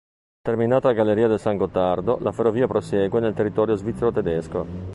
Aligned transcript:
Terminata 0.41 0.87
la 0.87 0.93
galleria 0.95 1.27
del 1.27 1.37
San 1.37 1.57
Gottardo, 1.57 2.17
la 2.21 2.31
ferrovia 2.31 2.65
prosegue 2.65 3.19
nel 3.19 3.35
territorio 3.35 3.75
svizzero-tedesco. 3.75 4.65